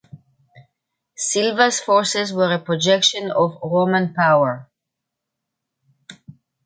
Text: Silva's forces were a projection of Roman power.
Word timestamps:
Silva's 1.15 1.79
forces 1.79 2.33
were 2.33 2.51
a 2.51 2.57
projection 2.57 3.29
of 3.29 3.59
Roman 3.61 4.15
power. 4.15 4.67